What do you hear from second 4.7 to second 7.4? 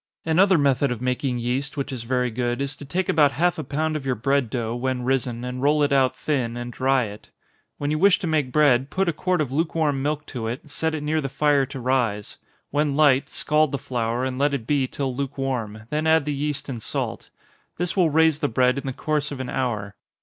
when risen, and roll it out thin, and dry it.